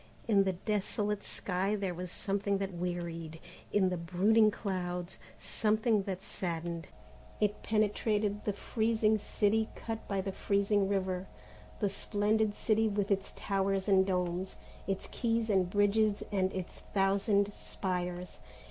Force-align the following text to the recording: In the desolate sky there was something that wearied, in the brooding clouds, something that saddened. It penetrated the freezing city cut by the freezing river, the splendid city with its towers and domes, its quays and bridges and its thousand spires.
In 0.27 0.45
the 0.45 0.53
desolate 0.53 1.21
sky 1.21 1.75
there 1.75 1.93
was 1.93 2.09
something 2.09 2.57
that 2.57 2.73
wearied, 2.73 3.39
in 3.71 3.89
the 3.89 3.97
brooding 3.97 4.49
clouds, 4.49 5.19
something 5.37 6.01
that 6.05 6.23
saddened. 6.23 6.87
It 7.39 7.61
penetrated 7.61 8.43
the 8.43 8.53
freezing 8.53 9.19
city 9.19 9.69
cut 9.75 10.07
by 10.07 10.21
the 10.21 10.31
freezing 10.31 10.89
river, 10.89 11.27
the 11.79 11.89
splendid 11.91 12.55
city 12.55 12.87
with 12.87 13.11
its 13.11 13.31
towers 13.35 13.87
and 13.87 14.03
domes, 14.03 14.55
its 14.87 15.05
quays 15.05 15.51
and 15.51 15.69
bridges 15.69 16.23
and 16.31 16.51
its 16.51 16.79
thousand 16.95 17.53
spires. 17.53 18.39